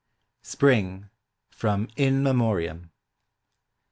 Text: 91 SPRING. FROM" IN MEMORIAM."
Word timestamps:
91 0.41 0.49
SPRING. 0.49 1.09
FROM" 1.51 1.87
IN 1.95 2.23
MEMORIAM." 2.23 2.89